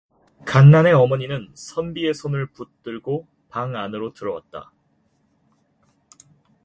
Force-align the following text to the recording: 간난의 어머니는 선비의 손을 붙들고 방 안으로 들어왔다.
간난의 0.47 0.93
어머니는 0.95 1.51
선비의 1.53 2.15
손을 2.15 2.47
붙들고 2.47 3.27
방 3.49 3.75
안으로 3.75 4.13
들어왔다. 4.13 4.73